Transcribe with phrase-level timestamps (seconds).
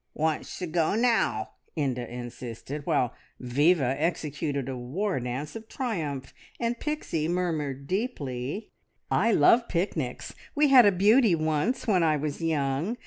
[0.15, 6.79] "Wants to go now!" Inda insisted; while Viva executed a war dance of triumph, and
[6.79, 8.71] Pixie murmured deeply
[9.11, 10.33] "I love picnics!
[10.55, 12.97] We had a beauty once when I was young.